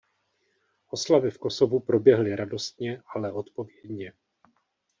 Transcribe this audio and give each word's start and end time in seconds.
Oslavy 0.89 1.31
v 1.31 1.37
Kosovu 1.37 1.79
proběhly 1.79 2.35
radostně, 2.35 3.01
ale 3.15 3.31
odpovědně. 3.31 4.13